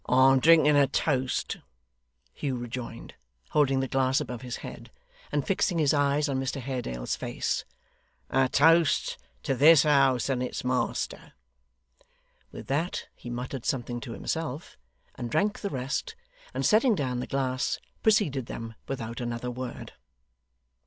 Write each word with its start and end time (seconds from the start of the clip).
'I'm 0.09 0.39
drinking 0.39 0.75
a 0.75 0.87
toast,' 0.87 1.57
Hugh 2.33 2.55
rejoined, 2.57 3.13
holding 3.51 3.81
the 3.81 3.87
glass 3.87 4.19
above 4.19 4.41
his 4.41 4.55
head, 4.65 4.89
and 5.31 5.45
fixing 5.45 5.77
his 5.77 5.93
eyes 5.93 6.27
on 6.27 6.39
Mr 6.39 6.59
Haredale's 6.59 7.15
face; 7.15 7.65
'a 8.31 8.49
toast 8.49 9.19
to 9.43 9.53
this 9.53 9.83
house 9.83 10.27
and 10.27 10.41
its 10.41 10.63
master.' 10.65 11.33
With 12.51 12.65
that 12.65 13.09
he 13.13 13.29
muttered 13.29 13.63
something 13.67 13.99
to 13.99 14.13
himself, 14.13 14.75
and 15.13 15.29
drank 15.29 15.59
the 15.59 15.69
rest, 15.69 16.15
and 16.51 16.65
setting 16.65 16.95
down 16.95 17.19
the 17.19 17.27
glass, 17.27 17.79
preceded 18.01 18.47
them 18.47 18.73
without 18.87 19.21
another 19.21 19.51
word. 19.51 19.93